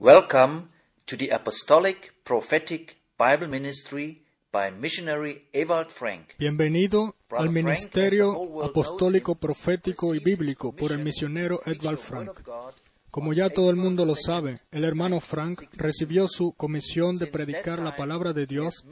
Welcome 0.00 0.70
to 1.04 1.16
the 1.18 1.28
Apostolic 1.28 2.14
Prophetic 2.24 2.96
Bible 3.18 3.48
Ministry 3.48 4.22
by 4.50 4.70
missionary 4.70 5.42
Ewald 5.52 5.92
Frank. 5.92 6.36
Bienvenido 6.38 7.16
al 7.28 7.48
Brother 7.48 7.50
Ministerio 7.50 8.64
Apostólico, 8.64 9.34
Profético 9.34 10.14
y 10.14 10.20
Bíblico 10.20 10.72
por 10.72 10.92
el 10.92 11.00
misionero 11.00 11.60
word 11.66 11.98
Frank. 11.98 12.40
Como 13.10 13.32
ya 13.32 13.50
todo 13.50 13.70
el 13.70 13.76
mundo 13.76 14.04
lo 14.04 14.14
2nd, 14.14 14.22
sabe, 14.24 14.60
el 14.70 14.84
hermano 14.84 15.20
Frank 15.20 15.62
recibió 15.72 16.28
su 16.28 16.52
comisión 16.52 17.18
de 17.18 17.26
predicar 17.26 17.80
la 17.80 17.96
palabra 17.96 18.32
de 18.32 18.46
Dios 18.46 18.84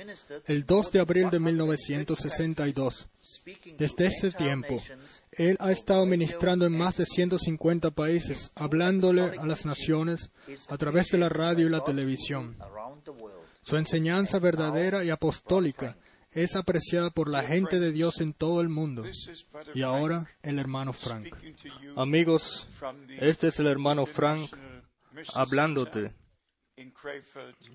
el 0.46 0.58
in 0.58 0.64
2 0.66 0.92
de 0.92 1.00
abril 1.00 1.24
de 1.24 1.30
than 1.38 1.44
1962. 1.44 3.08
speaking 3.22 3.76
to 3.76 3.84
Desde 3.84 4.06
ese 4.06 4.32
tiempo, 4.32 4.82
él 5.32 5.56
ha 5.60 5.70
estado 5.70 6.04
ministrando 6.06 6.66
en 6.66 6.76
más 6.76 6.96
de 6.96 7.04
and 7.04 7.06
150 7.06 7.90
países, 7.92 8.50
hablándole 8.54 9.22
a 9.22 9.46
las 9.46 9.64
naciones 9.64 10.30
a 10.68 10.76
través 10.76 11.08
de 11.08 11.18
la 11.18 11.28
radio 11.28 11.66
y 11.66 11.70
la 11.70 11.84
televisión. 11.84 12.56
Su 13.60 13.76
enseñanza 13.76 14.38
verdadera 14.38 15.04
y 15.04 15.10
apostólica 15.10 15.96
es 16.30 16.56
apreciada 16.56 17.10
por 17.10 17.28
la 17.28 17.42
gente 17.42 17.80
de 17.80 17.92
Dios 17.92 18.20
en 18.20 18.32
todo 18.32 18.60
el 18.60 18.68
mundo. 18.68 19.04
Y 19.74 19.82
ahora 19.82 20.26
el 20.42 20.58
hermano 20.58 20.92
Frank. 20.92 21.34
Amigos, 21.96 22.68
este 23.18 23.48
es 23.48 23.58
el 23.60 23.66
hermano 23.66 24.06
Frank 24.06 24.54
hablándote 25.34 26.14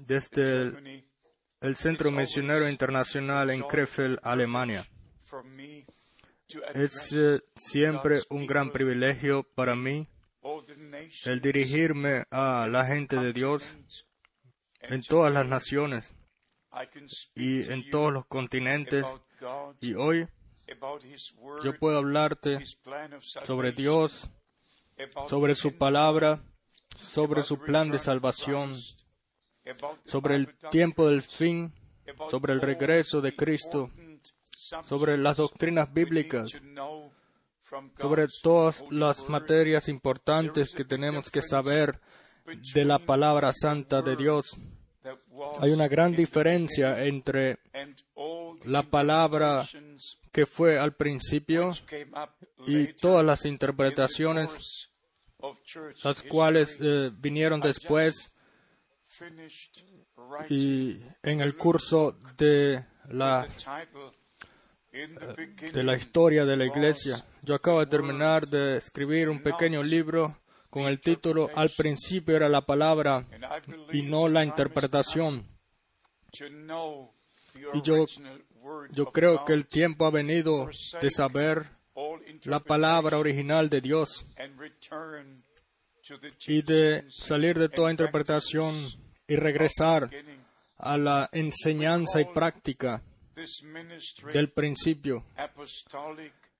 desde 0.07 0.61
el, 0.61 1.05
el 1.61 1.75
Centro 1.75 2.11
Misionero 2.11 2.69
Internacional 2.69 3.49
en 3.49 3.63
Krefeld, 3.63 4.19
Alemania. 4.23 4.87
Es 6.75 7.11
eh, 7.13 7.41
siempre 7.55 8.21
un 8.29 8.45
gran 8.45 8.71
privilegio 8.71 9.43
para 9.43 9.75
mí 9.75 10.07
el 11.25 11.41
dirigirme 11.41 12.25
a 12.29 12.67
la 12.69 12.85
gente 12.85 13.15
de 13.15 13.33
Dios 13.33 13.63
en 14.81 15.01
todas 15.01 15.33
las 15.33 15.47
naciones 15.47 16.13
y 17.35 17.71
en 17.71 17.89
todos 17.89 18.13
los 18.13 18.25
continentes. 18.25 19.05
Y 19.81 19.93
hoy 19.95 20.27
yo 21.63 21.77
puedo 21.77 21.97
hablarte 21.97 22.59
sobre 23.45 23.71
Dios, 23.71 24.29
sobre 25.27 25.55
su 25.55 25.77
palabra, 25.77 26.43
sobre 26.95 27.43
su 27.43 27.59
plan 27.59 27.91
de 27.91 27.99
salvación, 27.99 28.75
sobre 30.05 30.35
el 30.35 30.55
tiempo 30.71 31.07
del 31.09 31.21
fin, 31.21 31.73
sobre 32.29 32.53
el 32.53 32.61
regreso 32.61 33.21
de 33.21 33.35
Cristo, 33.35 33.91
sobre 34.83 35.17
las 35.17 35.37
doctrinas 35.37 35.91
bíblicas, 35.93 36.51
sobre 37.99 38.27
todas 38.41 38.83
las 38.89 39.27
materias 39.29 39.87
importantes 39.89 40.73
que 40.73 40.85
tenemos 40.85 41.31
que 41.31 41.41
saber 41.41 41.99
de 42.73 42.85
la 42.85 42.99
palabra 42.99 43.51
santa 43.53 44.01
de 44.01 44.15
Dios. 44.15 44.57
Hay 45.59 45.71
una 45.71 45.87
gran 45.87 46.13
diferencia 46.13 47.03
entre 47.03 47.59
la 48.65 48.83
palabra 48.83 49.67
que 50.31 50.45
fue 50.45 50.77
al 50.77 50.93
principio 50.95 51.73
y 52.67 52.93
todas 52.93 53.25
las 53.25 53.45
interpretaciones 53.45 54.89
las 56.03 56.23
cuales 56.23 56.77
eh, 56.79 57.11
vinieron 57.13 57.59
después 57.59 58.31
y 60.49 60.97
en 61.21 61.41
el 61.41 61.57
curso 61.57 62.17
de 62.37 62.85
la 63.09 63.47
de 64.91 65.83
la 65.83 65.95
historia 65.95 66.45
de 66.45 66.55
la 66.55 66.65
iglesia. 66.65 67.25
Yo 67.41 67.55
acabo 67.55 67.79
de 67.79 67.87
terminar 67.87 68.47
de 68.47 68.77
escribir 68.77 69.27
un 69.27 69.41
pequeño 69.41 69.81
libro 69.81 70.37
con 70.73 70.85
el 70.85 70.99
título 70.99 71.51
Al 71.53 71.69
principio 71.69 72.35
era 72.35 72.49
la 72.49 72.65
palabra 72.65 73.27
y 73.91 74.01
no 74.01 74.27
la 74.27 74.43
interpretación. 74.43 75.45
Y 77.75 77.81
yo, 77.83 78.07
yo 78.89 79.05
creo 79.11 79.45
que 79.45 79.53
el 79.53 79.67
tiempo 79.67 80.07
ha 80.07 80.09
venido 80.09 80.67
de 80.99 81.09
saber 81.11 81.69
la 82.45 82.59
palabra 82.59 83.19
original 83.19 83.69
de 83.69 83.81
Dios 83.81 84.25
y 86.47 86.63
de 86.63 87.05
salir 87.11 87.59
de 87.59 87.69
toda 87.69 87.91
interpretación 87.91 88.75
y 89.27 89.35
regresar 89.35 90.09
a 90.77 90.97
la 90.97 91.29
enseñanza 91.33 92.19
y 92.19 92.25
práctica 92.25 93.03
del 94.33 94.49
principio. 94.49 95.23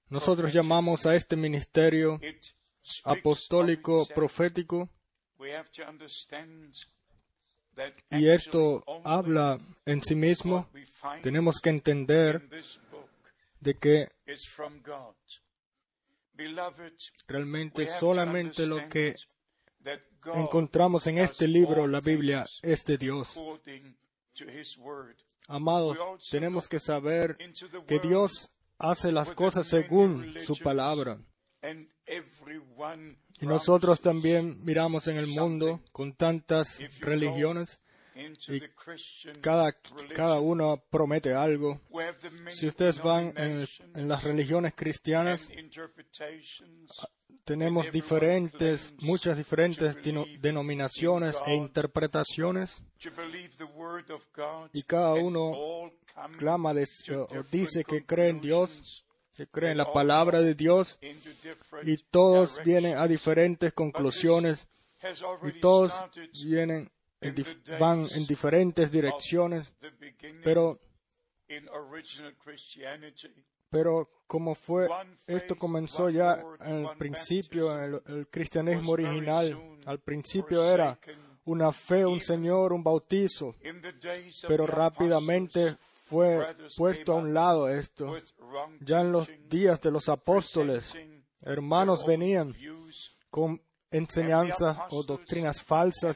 Nosotros 0.10 0.54
llamamos 0.54 1.08
a 1.08 1.16
este 1.16 1.36
ministerio 1.36 2.20
apostólico 3.04 4.06
profético 4.14 4.90
y 8.12 8.28
esto 8.30 8.84
habla 9.04 9.58
en 9.86 10.02
sí 10.04 10.16
mismo. 10.16 10.70
Tenemos 11.22 11.60
que 11.60 11.70
entender 11.70 12.48
de 13.60 13.74
que 13.76 14.10
realmente 17.28 17.88
solamente 17.88 18.68
lo 18.68 18.88
que 18.90 19.16
encontramos 20.36 21.08
en 21.08 21.18
este 21.18 21.48
libro, 21.48 21.88
la 21.88 22.00
Biblia, 22.00 22.46
es 22.62 22.86
de 22.86 22.98
Dios. 22.98 23.38
Amados, 25.48 25.98
tenemos 26.30 26.68
que 26.68 26.80
saber 26.80 27.38
que 27.88 28.00
Dios 28.00 28.50
hace 28.78 29.12
las 29.12 29.32
cosas 29.32 29.68
según 29.68 30.34
su 30.42 30.58
palabra. 30.58 31.20
Y 33.42 33.46
nosotros 33.46 34.02
también 34.02 34.64
miramos 34.66 35.08
en 35.08 35.18
el 35.18 35.28
mundo 35.28 35.82
con 35.92 36.14
tantas 36.14 36.80
religiones 37.00 37.80
y 38.54 38.60
cada, 39.42 39.72
cada 40.14 40.40
uno 40.40 40.84
promete 40.92 41.34
algo. 41.34 41.80
Si 42.52 42.68
ustedes 42.68 43.02
van 43.02 43.34
en, 43.38 43.68
en 43.96 44.08
las 44.08 44.24
religiones 44.24 44.74
cristianas, 44.76 45.48
tenemos 47.46 47.92
diferentes, 47.92 48.94
muchas 49.02 49.38
diferentes 49.38 49.96
deno- 50.04 50.26
denominaciones 50.40 51.38
e 51.48 51.56
interpretaciones. 51.56 52.78
y 54.74 54.84
cada 54.84 55.14
uno 55.16 55.52
clama 56.38 56.74
de, 56.74 56.86
o 57.16 57.44
dice 57.52 57.84
que 57.84 58.06
cree 58.06 58.30
en 58.30 58.42
Dios, 58.42 59.03
que 59.34 59.48
cree 59.48 59.72
en 59.72 59.78
la 59.78 59.92
palabra 59.92 60.42
de 60.42 60.54
Dios 60.54 61.00
y 61.84 61.98
todos 62.12 62.64
vienen 62.64 62.98
a 62.98 63.08
diferentes 63.08 63.74
conclusiones 63.74 64.68
y 65.44 65.60
todos 65.60 65.94
vienen 66.46 66.90
en 67.22 67.36
van 67.80 68.08
en 68.12 68.26
diferentes 68.28 68.92
direcciones, 68.92 69.74
pero 70.44 70.80
pero 73.70 74.10
como 74.28 74.54
fue, 74.54 74.88
esto 75.26 75.56
comenzó 75.56 76.10
ya 76.10 76.44
en 76.62 76.86
el 76.86 76.98
principio, 76.98 77.76
en 77.76 77.84
el, 77.84 78.02
el 78.18 78.28
cristianismo 78.28 78.92
original. 78.92 79.78
Al 79.86 80.00
principio 80.00 80.64
era 80.64 81.00
una 81.46 81.72
fe, 81.72 82.06
un 82.06 82.22
Señor, 82.22 82.72
un 82.72 82.84
bautizo, 82.84 83.56
pero 84.48 84.68
rápidamente 84.68 85.78
fue 86.14 86.56
puesto 86.78 87.14
a 87.14 87.16
un 87.16 87.34
lado 87.34 87.68
esto. 87.68 88.16
Ya 88.82 89.02
en 89.02 89.12
los 89.12 89.30
días 89.50 89.82
de 89.82 89.92
los 89.92 90.10
apóstoles, 90.10 90.94
hermanos 91.42 92.06
venían 92.06 92.56
con 93.30 93.60
enseñanzas 93.90 94.78
o 94.92 95.04
doctrinas 95.04 95.62
falsas 95.64 96.16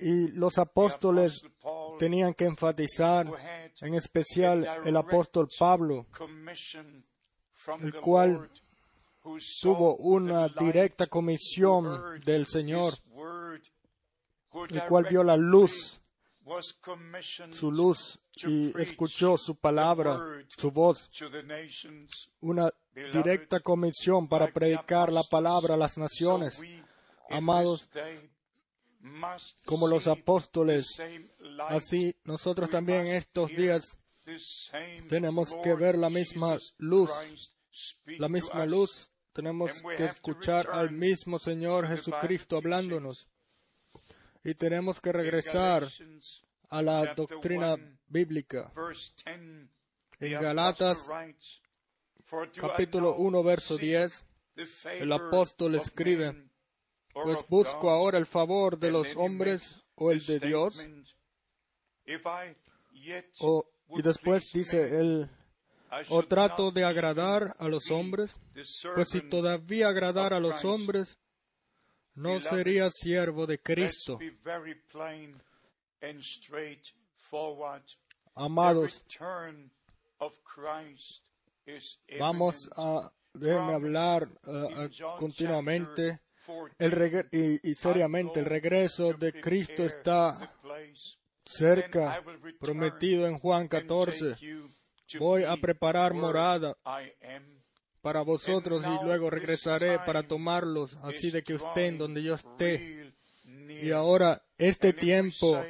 y 0.00 0.28
los 0.28 0.58
apóstoles 0.58 1.42
tenían 1.98 2.34
que 2.34 2.44
enfatizar, 2.44 3.26
en 3.80 3.94
especial 3.94 4.66
el 4.84 4.96
apóstol 4.96 5.48
Pablo, 5.58 6.06
el 7.80 7.94
cual 8.00 8.50
tuvo 9.62 9.96
una 9.96 10.48
directa 10.48 11.06
comisión 11.06 12.20
del 12.20 12.46
Señor, 12.46 12.94
el 14.70 14.82
cual 14.84 15.06
vio 15.08 15.24
la 15.24 15.36
luz, 15.36 16.00
su 17.52 17.72
luz, 17.72 18.18
y 18.36 18.72
escuchó 18.80 19.36
su 19.36 19.56
palabra, 19.56 20.18
su 20.48 20.70
voz, 20.70 21.10
una 22.40 22.70
directa 23.12 23.60
comisión 23.60 24.28
para 24.28 24.52
predicar 24.52 25.12
la 25.12 25.22
palabra 25.24 25.74
a 25.74 25.76
las 25.76 25.98
naciones. 25.98 26.60
Amados, 27.28 27.88
como 29.64 29.88
los 29.88 30.06
apóstoles, 30.06 30.86
así 31.68 32.14
nosotros 32.24 32.70
también 32.70 33.06
en 33.06 33.14
estos 33.16 33.50
días 33.50 33.96
tenemos 35.08 35.54
que 35.62 35.74
ver 35.74 35.96
la 35.98 36.10
misma 36.10 36.56
luz, 36.78 37.10
la 38.18 38.28
misma 38.28 38.66
luz. 38.66 39.10
Tenemos 39.32 39.82
que 39.82 40.06
escuchar 40.06 40.68
al 40.72 40.92
mismo 40.92 41.38
Señor 41.38 41.86
Jesucristo 41.88 42.56
hablándonos. 42.56 43.28
Y 44.46 44.54
tenemos 44.54 45.00
que 45.00 45.10
regresar 45.10 45.88
a 46.68 46.80
la 46.80 47.14
doctrina 47.14 47.74
bíblica. 48.06 48.72
En 50.20 50.40
Galatas 50.40 50.98
capítulo 52.56 53.16
1, 53.16 53.42
verso 53.42 53.76
10, 53.76 54.24
el 55.00 55.12
apóstol 55.12 55.74
escribe, 55.74 56.48
Pues 57.12 57.38
busco 57.48 57.90
ahora 57.90 58.18
el 58.18 58.26
favor 58.26 58.78
de 58.78 58.92
los 58.92 59.16
hombres 59.16 59.82
o 59.96 60.12
el 60.12 60.24
de 60.24 60.38
Dios. 60.38 60.86
O, 63.40 63.68
y 63.88 64.02
después 64.02 64.52
dice 64.52 65.00
él, 65.00 65.28
o 66.08 66.22
trato 66.22 66.70
de 66.70 66.84
agradar 66.84 67.56
a 67.58 67.66
los 67.66 67.90
hombres, 67.90 68.36
pues 68.94 69.08
si 69.08 69.22
todavía 69.22 69.88
agradar 69.88 70.32
a 70.32 70.38
los 70.38 70.64
hombres, 70.64 71.18
no 72.16 72.40
sería 72.40 72.90
siervo 72.90 73.46
de 73.46 73.58
Cristo. 73.58 74.18
Amados, 78.34 79.02
vamos 82.18 82.70
a, 82.76 83.12
déjenme 83.32 83.74
hablar 83.74 84.28
uh, 84.46 85.16
continuamente 85.18 86.20
el 86.78 87.28
y, 87.32 87.70
y 87.70 87.74
seriamente. 87.74 88.40
El 88.40 88.46
regreso 88.46 89.12
de 89.14 89.32
Cristo 89.40 89.84
está 89.84 90.54
cerca, 91.44 92.22
prometido 92.60 93.26
en 93.26 93.38
Juan 93.38 93.68
14. 93.68 94.36
Voy 95.18 95.44
a 95.44 95.56
preparar 95.56 96.14
morada 96.14 96.76
para 98.06 98.22
vosotros 98.22 98.84
y 98.86 99.04
luego 99.04 99.30
regresaré 99.30 99.98
para 99.98 100.22
tomarlos, 100.22 100.96
así 101.02 101.32
de 101.32 101.42
que 101.42 101.54
estén 101.54 101.98
donde 101.98 102.22
yo 102.22 102.36
esté. 102.36 103.12
Y 103.82 103.90
ahora 103.90 104.40
este 104.58 104.92
tiempo 104.92 105.60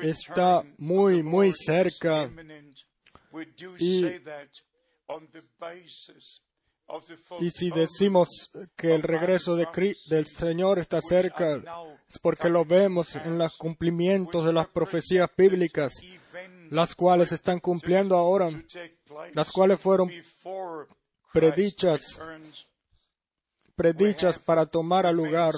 está 0.00 0.62
muy, 0.78 1.22
muy 1.22 1.52
cerca. 1.52 2.30
Y, 3.78 4.06
y 7.40 7.50
si 7.50 7.70
decimos 7.70 8.50
que 8.74 8.94
el 8.94 9.02
regreso 9.02 9.56
de, 9.56 9.68
del 10.08 10.26
Señor 10.26 10.78
está 10.78 11.02
cerca, 11.02 11.62
es 12.08 12.18
porque 12.18 12.48
lo 12.48 12.64
vemos 12.64 13.14
en 13.16 13.36
los 13.36 13.58
cumplimientos 13.58 14.46
de 14.46 14.54
las 14.54 14.68
profecías 14.68 15.28
bíblicas, 15.36 15.92
las 16.70 16.94
cuales 16.94 17.30
están 17.32 17.60
cumpliendo 17.60 18.16
ahora, 18.16 18.48
las 19.34 19.52
cuales 19.52 19.78
fueron 19.78 20.10
predichas, 21.32 22.20
predichas 23.74 24.38
para 24.38 24.66
tomar 24.66 25.06
al 25.06 25.16
lugar, 25.16 25.54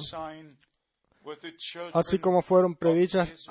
así 1.92 2.18
como 2.18 2.42
fueron 2.42 2.74
predichas 2.74 3.46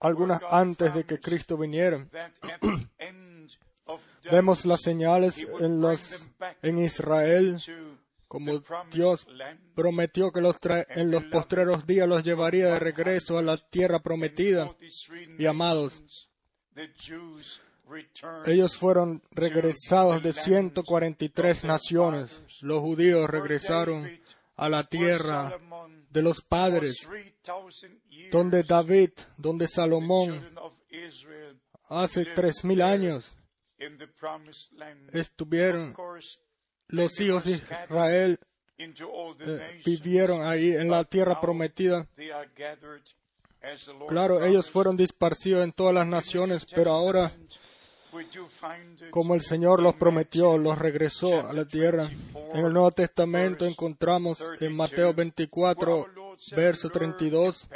algunas 0.00 0.42
antes 0.50 0.94
de 0.94 1.04
que 1.04 1.20
Cristo 1.20 1.56
viniera. 1.56 2.06
Vemos 4.30 4.64
las 4.64 4.80
señales 4.80 5.44
en, 5.60 5.80
los, 5.80 6.24
en 6.62 6.78
Israel, 6.78 7.60
como 8.28 8.62
Dios 8.90 9.26
prometió 9.74 10.32
que 10.32 10.40
los 10.40 10.56
en 10.88 11.10
los 11.10 11.24
postreros 11.24 11.86
días 11.86 12.08
los 12.08 12.22
llevaría 12.22 12.68
de 12.68 12.78
regreso 12.78 13.38
a 13.38 13.42
la 13.42 13.56
tierra 13.58 14.00
prometida. 14.00 14.74
Y 15.38 15.46
amados, 15.46 16.30
ellos 18.46 18.76
fueron 18.76 19.22
regresados 19.30 20.22
de 20.22 20.32
143 20.32 21.64
naciones. 21.64 22.42
Los 22.60 22.80
judíos 22.80 23.28
regresaron 23.28 24.08
a 24.56 24.68
la 24.68 24.84
tierra 24.84 25.58
de 26.10 26.22
los 26.22 26.42
padres, 26.42 27.08
donde 28.30 28.62
David, 28.62 29.10
donde 29.36 29.66
Salomón, 29.66 30.54
hace 31.88 32.24
tres 32.26 32.64
mil 32.64 32.82
años, 32.82 33.36
estuvieron 35.12 35.94
los 36.88 37.20
hijos 37.20 37.44
de 37.44 37.52
Israel 37.52 38.38
eh, 38.78 39.82
vivieron 39.84 40.44
ahí 40.44 40.74
en 40.74 40.90
la 40.90 41.04
tierra 41.04 41.40
prometida. 41.40 42.06
Claro, 44.08 44.44
ellos 44.44 44.70
fueron 44.70 44.96
disparcidos 44.96 45.62
en 45.62 45.72
todas 45.72 45.94
las 45.94 46.06
naciones, 46.06 46.66
pero 46.74 46.90
ahora, 46.90 47.32
como 49.10 49.34
el 49.34 49.40
Señor 49.40 49.80
los 49.80 49.94
prometió, 49.94 50.58
los 50.58 50.78
regresó 50.78 51.46
a 51.46 51.52
la 51.52 51.64
tierra. 51.64 52.08
En 52.52 52.66
el 52.66 52.72
Nuevo 52.72 52.90
Testamento 52.90 53.66
encontramos 53.66 54.42
en 54.60 54.76
Mateo 54.76 55.14
24, 55.14 56.06
verso 56.54 56.90
32, 56.90 57.68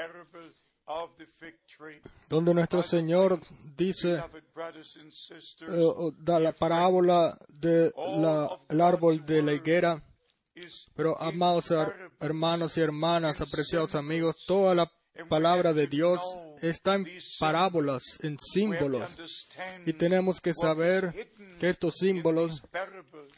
donde 2.29 2.55
nuestro 2.55 2.83
Señor 2.83 3.41
dice, 3.77 4.23
eh, 5.69 5.93
da 6.19 6.39
la 6.39 6.53
parábola 6.53 7.39
del 7.49 7.93
árbol 8.81 9.25
de 9.25 9.43
la 9.43 9.53
higuera. 9.53 10.03
Pero 10.95 11.21
amados 11.21 11.73
hermanos 12.21 12.77
y 12.79 12.81
hermanas, 12.81 13.41
apreciados 13.43 13.95
amigos, 13.95 14.45
toda 14.47 14.75
la 14.75 14.91
palabra 15.29 15.73
de 15.73 15.87
Dios 15.87 16.23
está 16.63 16.95
en 16.95 17.07
parábolas, 17.39 18.03
en 18.23 18.37
símbolos. 18.39 19.11
Y 19.85 19.93
tenemos 19.93 20.41
que 20.41 20.53
saber 20.55 21.31
que 21.59 21.71
estos 21.71 21.95
símbolos, 21.99 22.63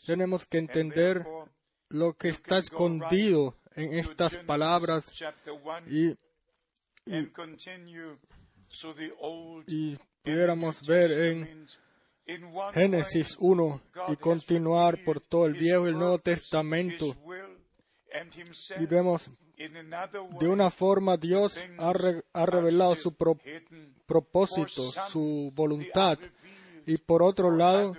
tenemos 0.07 0.47
que 0.47 0.59
entender 0.59 1.25
lo 1.89 2.15
que 2.15 2.29
está 2.29 2.59
escondido 2.59 3.57
en 3.75 3.95
estas 3.95 4.37
palabras 4.37 5.05
y 5.89 6.15
y, 9.67 9.97
pudiéramos 10.23 10.87
ver 10.87 11.11
en 11.11 11.67
Génesis 12.75 13.35
1 13.39 13.81
y 14.09 14.17
continuar 14.17 15.03
por 15.05 15.21
todo 15.21 15.47
el 15.47 15.55
Viejo 15.55 15.87
y 15.87 15.91
el 15.91 15.99
Nuevo 15.99 16.19
Testamento 16.19 17.17
y 18.79 18.87
vemos 18.87 19.31
de 19.59 20.49
una 20.49 20.71
forma 20.71 21.17
Dios 21.17 21.59
ha, 21.79 21.93
ha 22.33 22.47
revelado 22.47 22.95
su 22.95 23.15
propósito, 23.15 24.91
su 25.11 25.53
voluntad 25.55 26.19
y 26.87 26.97
por 26.97 27.23
otro 27.23 27.51
lado 27.51 27.93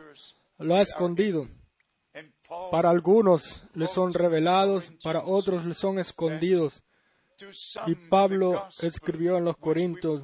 lo 0.58 0.76
ha 0.76 0.82
escondido. 0.82 1.48
Para 2.72 2.90
algunos 2.90 3.64
le 3.76 3.88
son 3.88 4.14
revelados, 4.14 4.92
para 5.04 5.24
otros 5.24 5.66
le 5.66 5.74
son 5.74 6.00
escondidos. 6.00 6.82
Y 7.86 7.96
Pablo 7.96 8.68
escribió 8.82 9.38
en 9.38 9.46
los 9.46 9.58
Corintios 9.58 10.22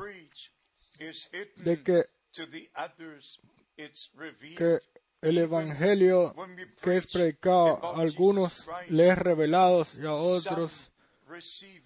de 1.57 1.83
que, 1.83 2.05
que 4.57 4.79
el 5.21 5.37
Evangelio 5.37 6.33
que 6.81 6.97
es 6.97 7.07
predicado 7.07 7.85
a 7.85 8.01
algunos 8.01 8.67
les 8.89 9.11
es 9.11 9.17
revelado 9.17 9.85
y 9.97 10.05
a 10.05 10.13
otros 10.13 10.91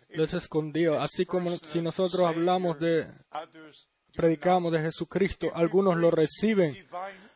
les 0.09 0.33
escondido. 0.33 0.99
Así 0.99 1.25
como 1.25 1.55
si 1.57 1.81
nosotros 1.81 2.25
hablamos 2.25 2.79
de, 2.79 3.07
predicamos 4.13 4.71
de 4.71 4.81
Jesucristo, 4.81 5.51
algunos 5.53 5.97
lo 5.97 6.11
reciben 6.11 6.75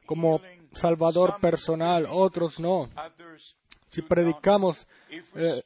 como 0.06 0.42
Salvador 0.74 1.40
personal, 1.40 2.08
otros 2.10 2.60
no. 2.60 2.90
Si 3.90 4.02
predicamos 4.02 4.88
eh, 5.36 5.64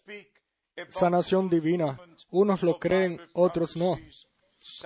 sanación 0.90 1.50
divina. 1.50 2.00
Unos 2.30 2.62
lo 2.62 2.78
creen, 2.80 3.22
otros 3.34 3.76
no. 3.76 3.98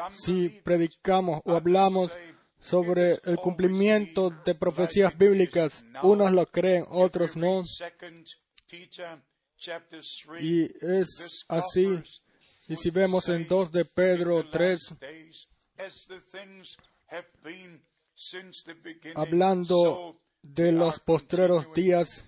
Si 0.10 0.50
predicamos 0.50 1.41
o 1.43 1.55
hablamos 1.55 2.15
sobre 2.60 3.20
el 3.24 3.38
cumplimiento 3.38 4.29
de 4.46 4.53
profecías 4.55 5.17
bíblicas, 5.17 5.84
unos 6.03 6.31
lo 6.31 6.46
creen, 6.46 6.86
otros 6.89 7.36
no. 7.36 7.63
Y 10.41 10.63
es 10.86 11.46
así. 11.48 12.01
Y 12.68 12.75
si 12.75 12.89
vemos 12.89 13.30
en 13.30 13.48
2 13.48 13.72
de 13.72 13.86
Pedro 13.86 14.50
3, 14.50 14.96
hablando 19.15 20.20
de 20.41 20.72
los 20.72 21.00
postreros 21.00 21.74
días, 21.74 22.25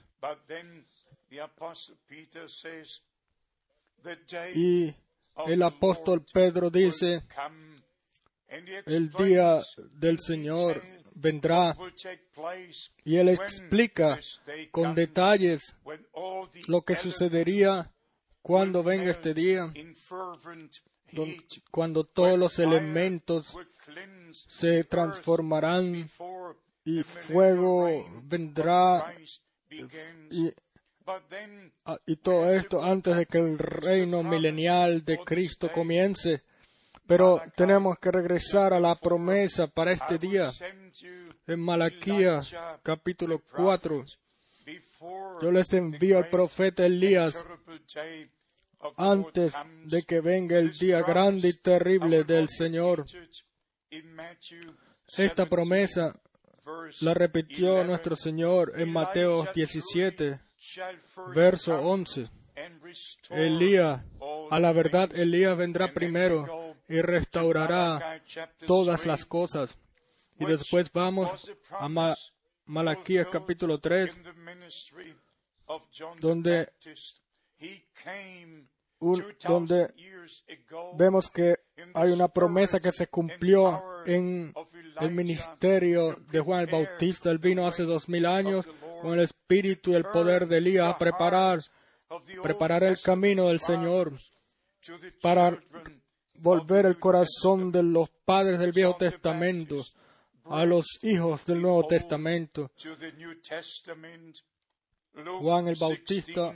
y 4.54 4.94
el 5.48 5.64
apóstol 5.64 6.26
Pedro 6.32 6.70
dice, 6.70 7.24
el 8.86 9.12
día 9.12 9.62
del 9.94 10.20
Señor 10.20 10.82
vendrá 11.16 11.78
y 13.04 13.18
él 13.18 13.30
explica 13.30 14.20
con 14.72 14.96
detalles 14.96 15.76
lo 16.68 16.82
que 16.84 16.96
sucedería 16.96 17.92
cuando 18.42 18.84
venga 18.84 19.12
este 19.12 19.34
día, 19.34 19.72
cuando 21.72 22.04
todos 22.04 22.38
los 22.38 22.60
elementos 22.60 23.58
se 24.48 24.84
transformarán 24.84 26.10
y 26.86 27.04
fuego 27.04 28.22
vendrá 28.24 29.16
y 30.30 30.52
Ah, 31.86 32.00
y 32.06 32.16
todo 32.16 32.54
esto 32.54 32.82
antes 32.82 33.18
de 33.18 33.26
que 33.26 33.38
el 33.38 33.58
reino 33.58 34.24
milenial 34.24 35.04
de 35.04 35.18
Cristo 35.18 35.70
comience. 35.72 36.44
Pero 37.08 37.42
tenemos 37.56 37.98
que 38.00 38.12
regresar 38.12 38.74
a 38.74 38.80
la 38.80 38.96
promesa 38.96 39.68
para 39.68 39.92
este 39.92 40.18
día. 40.18 40.52
En 41.46 41.60
Malaquías 41.60 42.54
capítulo 42.82 43.42
4, 43.54 44.06
yo 45.42 45.52
les 45.52 45.74
envío 45.74 46.18
al 46.18 46.30
profeta 46.30 46.86
Elías 46.86 47.46
antes 48.98 49.54
de 49.86 50.04
que 50.04 50.22
venga 50.22 50.58
el 50.58 50.72
día 50.72 51.02
grande 51.02 51.50
y 51.50 51.54
terrible 51.54 52.24
del 52.24 52.48
Señor. 52.50 53.06
Esta 55.18 55.46
promesa 55.48 56.20
la 57.02 57.14
repitió 57.14 57.84
nuestro 57.84 58.16
Señor 58.16 58.74
en 58.78 58.92
Mateo 58.92 59.46
17, 59.54 60.40
verso 61.36 61.82
11. 61.82 62.30
Elías, 63.32 64.02
a 64.50 64.60
la 64.60 64.72
verdad, 64.72 65.14
Elías 65.16 65.58
vendrá 65.58 65.94
primero 65.94 66.63
y 66.88 67.02
restaurará 67.02 68.22
todas 68.66 69.06
las 69.06 69.26
cosas. 69.26 69.78
Y 70.40 70.46
después 70.46 70.92
vamos 70.92 71.52
a 71.72 72.16
Malaquías 72.66 73.28
capítulo 73.32 73.80
3, 73.80 74.16
donde, 76.20 76.74
donde 79.48 79.94
vemos 80.96 81.30
que 81.30 81.60
hay 81.94 82.12
una 82.12 82.28
promesa 82.28 82.80
que 82.80 82.92
se 82.92 83.08
cumplió 83.08 83.82
en 84.06 84.54
el 85.00 85.12
ministerio 85.12 86.16
de 86.32 86.40
Juan 86.40 86.62
el 86.62 86.68
Bautista. 86.68 87.30
Él 87.30 87.40
vino 87.40 87.68
hace 87.68 87.84
dos 87.84 88.10
mil 88.10 88.26
años 88.26 88.66
con 89.02 89.14
el 89.14 89.20
espíritu 89.20 89.92
y 89.92 89.96
el 89.96 90.06
poder 90.06 90.48
de 90.48 90.58
Elías 90.58 90.88
a 90.94 90.98
preparar, 90.98 91.60
preparar 92.42 92.84
el 92.84 93.00
camino 93.02 93.48
del 93.48 93.60
Señor 93.60 94.14
para 95.22 95.60
volver 96.40 96.86
el 96.86 97.00
corazón 97.00 97.72
de 97.72 97.84
los 97.84 98.10
padres 98.26 98.60
del 98.60 98.72
Viejo 98.72 98.96
Testamento 98.96 99.86
a 100.46 100.66
los 100.66 101.00
hijos 101.02 101.46
del 101.46 101.62
Nuevo 101.62 101.88
Testamento. 101.88 102.72
Juan 105.40 105.68
el 105.68 105.76
Bautista 105.80 106.54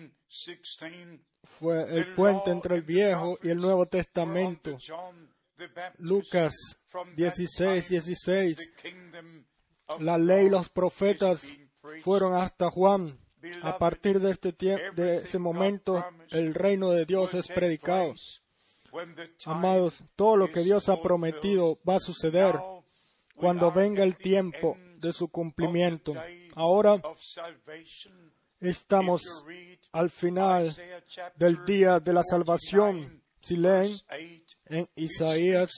fue 1.44 1.98
el 1.98 2.14
puente 2.16 2.52
entre 2.52 2.76
el 2.76 2.82
Viejo 2.82 3.38
y 3.42 3.50
el 3.50 3.58
Nuevo 3.58 3.86
Testamento. 3.86 4.78
Lucas 6.00 6.54
16, 7.16 7.90
16. 7.90 8.74
La 10.00 10.18
ley 10.18 10.48
y 10.48 10.50
los 10.50 10.70
profetas 10.70 11.42
fueron 12.02 12.36
hasta 12.36 12.70
Juan. 12.70 13.18
A 13.62 13.78
partir 13.78 14.20
de 14.20 14.32
este 14.32 14.52
de 14.52 15.18
ese 15.18 15.40
momento, 15.40 16.04
el 16.32 16.54
reino 16.54 16.92
de 16.92 17.06
Dios 17.06 17.34
es 17.34 17.48
predicado. 17.48 18.14
Amados, 19.46 20.04
todo 20.16 20.36
lo 20.36 20.52
que 20.52 20.62
Dios 20.62 20.90
ha 20.90 21.02
prometido 21.02 21.80
va 21.88 21.96
a 21.96 22.00
suceder 22.00 22.56
cuando 23.36 23.72
venga 23.72 24.04
el 24.04 24.18
tiempo 24.18 24.78
de 24.98 25.14
su 25.14 25.30
cumplimiento. 25.30 26.14
Ahora 26.56 27.02
estamos 28.60 29.24
al 29.92 30.10
final 30.10 30.76
del 31.36 31.66
día 31.66 32.00
de 32.00 32.14
la 32.14 32.24
salvación. 32.24 33.24
Si 33.40 33.56
leen 33.56 33.96
en 34.66 34.90
Isaías 34.96 35.72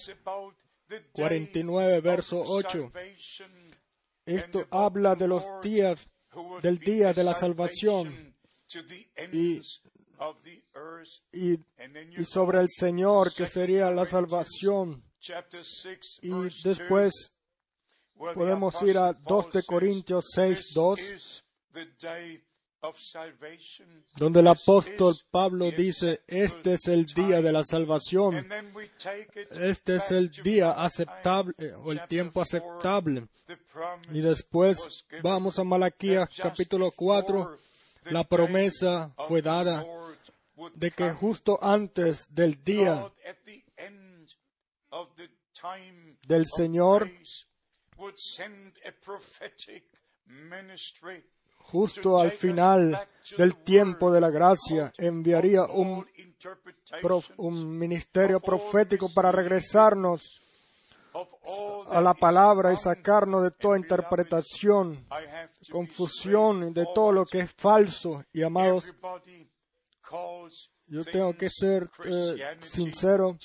49, 1.11 2.01
verso 2.01 2.43
8, 2.45 2.91
esto 4.25 4.65
habla 4.71 5.15
de 5.15 5.27
los 5.27 5.43
días, 5.61 6.07
del 6.61 6.79
día 6.79 7.13
de 7.13 7.23
la 7.23 7.33
salvación 7.33 8.35
y, 9.33 9.61
y, 11.31 11.57
sobre 12.25 12.59
el 12.59 12.67
Señor 12.69 13.33
que 13.33 13.47
sería 13.47 13.89
la 13.91 14.05
salvación. 14.05 15.03
Y 16.21 16.63
después 16.63 17.33
podemos 18.33 18.81
ir 18.83 18.97
a 18.97 19.13
2 19.13 19.51
de 19.51 19.63
Corintios 19.63 20.25
6, 20.33 20.73
2, 20.73 21.43
donde 24.15 24.39
el 24.39 24.47
apóstol 24.47 25.15
Pablo 25.29 25.69
dice, 25.71 26.21
este 26.27 26.73
es 26.75 26.88
el 26.88 27.05
día 27.05 27.41
de 27.41 27.51
la 27.51 27.63
salvación, 27.63 28.47
este 29.51 29.97
es 29.97 30.11
el 30.11 30.29
día 30.31 30.71
aceptable 30.71 31.73
o 31.75 31.91
el 31.91 32.07
tiempo 32.07 32.41
aceptable. 32.41 33.27
Y 34.11 34.21
después 34.21 35.05
vamos 35.21 35.59
a 35.59 35.63
Malaquías 35.63 36.29
capítulo 36.38 36.91
4, 36.91 37.57
la 38.05 38.23
promesa 38.23 39.13
fue 39.27 39.41
dada 39.41 39.85
de 40.75 40.92
que 40.92 41.12
justo 41.12 41.60
antes 41.62 42.34
del 42.34 42.63
día 42.63 43.12
del 46.28 46.46
Señor 46.46 47.10
justo 51.72 52.20
al 52.20 52.32
final 52.32 53.08
del 53.38 53.56
tiempo 53.58 54.12
de 54.12 54.22
la 54.22 54.30
gracia, 54.30 54.92
enviaría 54.98 55.63
un, 55.66 56.06
un 57.38 57.78
ministerio 57.78 58.39
profético 58.39 59.12
para 59.13 59.32
regresarnos 59.32 60.42
a 61.89 62.01
la 62.01 62.13
palabra 62.13 62.72
y 62.72 62.78
sacarnos 62.78 63.44
de 63.44 63.51
toda 63.51 63.78
interpretación, 63.78 65.06
confusión, 65.72 66.74
de 66.74 66.88
todo 66.94 67.12
lo 67.12 67.25
que 67.25 67.39
es 67.39 67.54
falso. 67.54 68.24
Y 68.32 68.44
amados, 68.44 68.86
yo 70.88 71.06
tengo 71.06 71.34
que 71.38 71.50
ser 71.50 71.89
eh, 72.06 72.58
sincero. 72.62 73.38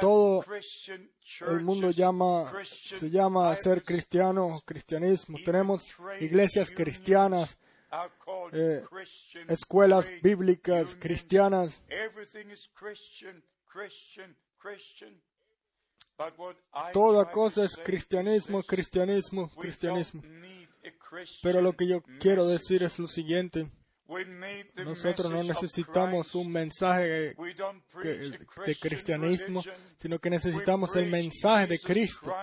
Todo 0.00 0.44
el 1.48 1.64
mundo 1.64 1.90
llama, 1.90 2.52
se 2.64 3.10
llama 3.10 3.54
ser 3.56 3.82
cristiano, 3.82 4.60
cristianismo. 4.64 5.38
Tenemos 5.44 5.82
iglesias 6.20 6.70
cristianas, 6.70 7.58
eh, 8.52 8.84
escuelas 9.48 10.10
bíblicas 10.22 10.94
cristianas. 10.94 11.82
Toda 16.92 17.30
cosa 17.32 17.64
es 17.64 17.76
cristianismo, 17.76 18.62
cristianismo, 18.62 19.50
cristianismo. 19.50 20.22
Pero 21.42 21.60
lo 21.60 21.72
que 21.72 21.88
yo 21.88 22.02
quiero 22.20 22.46
decir 22.46 22.84
es 22.84 22.98
lo 23.00 23.08
siguiente. 23.08 23.70
Nosotros 24.84 25.30
no 25.30 25.42
necesitamos 25.42 26.34
un 26.34 26.52
mensaje 26.52 27.34
de 27.34 28.76
cristianismo, 28.80 29.62
sino 29.96 30.18
que 30.18 30.30
necesitamos 30.30 30.94
el 30.96 31.10
mensaje 31.10 31.66
de 31.66 31.78
Cristo. 31.78 32.34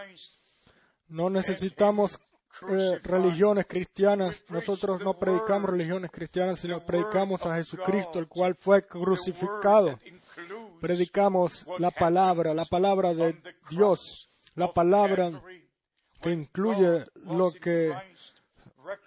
No 1.07 1.29
necesitamos 1.29 2.19
eh, 2.69 2.99
religiones 3.03 3.65
cristianas. 3.67 4.43
Nosotros 4.49 5.01
no 5.01 5.17
predicamos 5.17 5.69
religiones 5.69 6.11
cristianas, 6.11 6.59
sino 6.59 6.83
predicamos 6.83 7.45
a 7.45 7.55
Jesucristo, 7.55 8.19
el 8.19 8.27
cual 8.27 8.55
fue 8.55 8.81
crucificado. 8.81 9.99
Predicamos 10.79 11.65
la 11.79 11.91
palabra, 11.91 12.53
la 12.53 12.65
palabra 12.65 13.13
de 13.13 13.35
Dios, 13.69 14.29
la 14.55 14.73
palabra 14.73 15.41
que 16.21 16.31
incluye 16.31 17.05
lo 17.15 17.51
que 17.51 17.93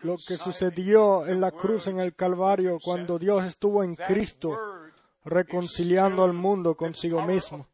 lo 0.03 0.17
que 0.17 0.37
sucedió 0.37 1.27
en 1.27 1.41
la 1.41 1.51
cruz 1.51 1.89
en 1.89 2.01
el 2.01 2.15
Calvario 2.15 2.79
cuando 2.83 3.19
Dios 3.19 3.45
estuvo 3.45 3.83
en 3.83 3.95
Cristo 3.95 4.57
reconciliando 5.25 6.25
al 6.25 6.33
mundo 6.33 6.77
consigo 6.77 7.23
mismo. 7.23 7.67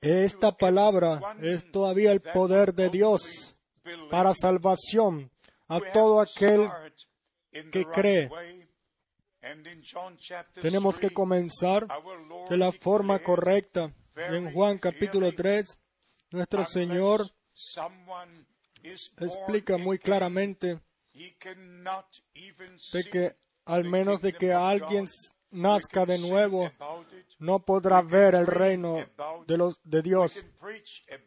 Esta 0.00 0.52
palabra 0.52 1.36
es 1.40 1.70
todavía 1.70 2.12
el 2.12 2.20
poder 2.20 2.74
de 2.74 2.88
Dios 2.88 3.54
para 4.10 4.34
salvación 4.34 5.30
a 5.68 5.80
todo 5.80 6.20
aquel 6.20 6.68
que 7.70 7.84
cree. 7.86 8.30
Tenemos 10.60 10.98
que 10.98 11.10
comenzar 11.10 11.86
de 12.48 12.56
la 12.56 12.72
forma 12.72 13.18
correcta. 13.18 13.92
En 14.16 14.52
Juan 14.52 14.78
capítulo 14.78 15.32
3, 15.34 15.78
nuestro 16.30 16.66
Señor 16.66 17.30
explica 18.82 19.78
muy 19.78 19.98
claramente 19.98 20.80
de 22.92 23.04
que 23.10 23.36
al 23.64 23.84
menos 23.84 24.20
de 24.20 24.32
que 24.32 24.52
alguien 24.52 25.06
nazca 25.50 26.06
de 26.06 26.18
nuevo, 26.18 26.70
no 27.38 27.60
podrá 27.60 28.02
ver 28.02 28.34
el 28.34 28.46
reino 28.46 28.98
de, 29.46 29.56
los, 29.56 29.80
de 29.82 30.02
Dios. 30.02 30.46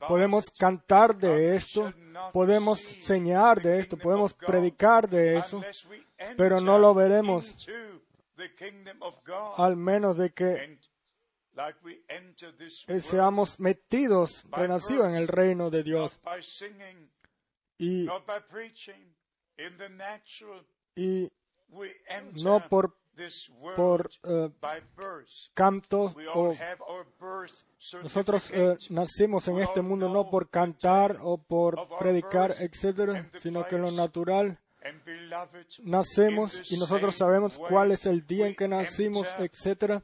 Podemos 0.08 0.50
cantar 0.52 1.16
de 1.18 1.56
esto, 1.56 1.94
podemos 2.32 2.80
señalar 2.80 3.62
de 3.62 3.80
esto, 3.80 3.98
podemos 3.98 4.34
predicar 4.34 5.10
de 5.10 5.38
eso, 5.38 5.62
pero 6.38 6.62
no 6.62 6.80
lo 6.80 6.94
veremos 6.94 7.56
al 9.58 9.76
menos 9.76 10.18
de 10.18 10.32
que 10.32 10.80
seamos 13.02 13.60
metidos, 13.60 14.46
renacidos 14.50 15.08
en 15.08 15.16
el 15.16 15.28
reino 15.28 15.70
de 15.70 15.84
Dios 15.84 16.20
y, 17.78 18.08
no 22.44 22.70
por, 22.70 22.96
por 23.76 24.10
eh, 24.24 24.50
canto 25.54 26.16
o 26.34 26.56
nosotros 28.02 28.52
eh, 28.52 28.78
nacimos 28.90 29.48
en 29.48 29.60
este 29.60 29.82
mundo 29.82 30.10
no 30.10 30.30
por 30.30 30.50
cantar 30.50 31.18
o 31.22 31.38
por 31.38 31.98
predicar, 32.00 32.56
etcétera, 32.60 33.30
sino 33.36 33.66
que 33.66 33.76
en 33.76 33.82
lo 33.82 33.92
natural 33.92 34.60
nacemos 35.84 36.72
y 36.72 36.78
nosotros 36.78 37.16
sabemos 37.16 37.58
cuál 37.58 37.92
es 37.92 38.06
el 38.06 38.26
día 38.26 38.48
en 38.48 38.56
que 38.56 38.68
nacimos, 38.68 39.28
etc. 39.38 40.04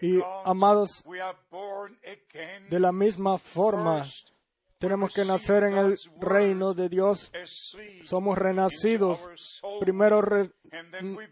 Y 0.00 0.20
amados, 0.44 1.02
de 2.68 2.80
la 2.80 2.92
misma 2.92 3.38
forma, 3.38 4.06
tenemos 4.78 5.12
que 5.12 5.24
nacer 5.24 5.64
en 5.64 5.76
el 5.76 5.98
reino 6.20 6.74
de 6.74 6.88
Dios. 6.88 7.32
Somos 8.04 8.38
renacidos. 8.38 9.20
Primero 9.80 10.22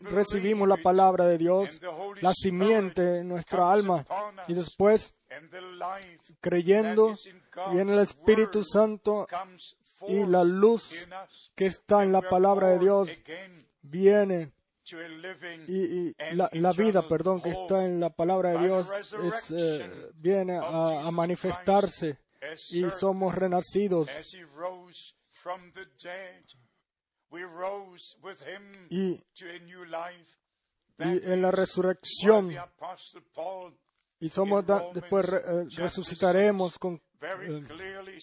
recibimos 0.00 0.68
la 0.68 0.76
palabra 0.76 1.26
de 1.26 1.38
Dios, 1.38 1.80
la 2.20 2.32
simiente 2.34 3.20
en 3.20 3.28
nuestra 3.28 3.72
alma, 3.72 4.04
y 4.48 4.54
después, 4.54 5.14
creyendo 6.40 7.14
en 7.72 7.88
el 7.88 8.00
Espíritu 8.00 8.64
Santo 8.64 9.26
y 10.08 10.24
la 10.26 10.44
luz 10.44 11.06
que 11.54 11.66
está 11.66 12.02
en 12.02 12.12
la 12.12 12.22
palabra 12.22 12.68
de 12.68 12.78
Dios, 12.78 13.08
viene 13.82 14.52
y, 15.66 16.14
la, 16.34 16.72
vida, 16.72 17.08
perdón, 17.08 17.40
que 17.40 17.50
está 17.50 17.84
en 17.84 17.98
la 17.98 18.10
palabra 18.10 18.50
de 18.50 18.66
Dios 18.66 18.88
eh, 19.50 20.12
viene 20.14 20.60
a, 20.62 21.10
manifestarse 21.10 22.18
y 22.70 22.90
somos 22.90 23.34
renacidos. 23.34 24.08
Y, 28.90 29.24
en 30.98 31.42
la 31.42 31.50
resurrección 31.50 32.56
y 34.18 34.28
somos 34.30 34.64
después 34.94 35.28
eh, 35.28 35.66
resucitaremos 35.76 36.78
con 36.78 37.00
eh, 37.20 38.18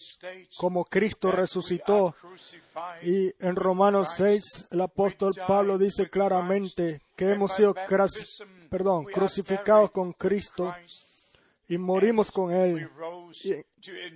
como 0.56 0.84
Cristo 0.84 1.30
resucitó. 1.32 2.14
Y 3.02 3.32
en 3.44 3.56
Romanos 3.56 4.10
6 4.16 4.68
el 4.70 4.80
apóstol 4.80 5.32
Pablo 5.46 5.78
dice 5.78 6.08
claramente 6.08 7.02
que 7.16 7.30
hemos 7.30 7.54
sido 7.54 7.74
perdón, 8.70 9.04
crucificados 9.04 9.90
con 9.90 10.12
Cristo 10.12 10.74
y 11.68 11.78
morimos 11.78 12.30
con 12.30 12.52
Él. 12.52 12.88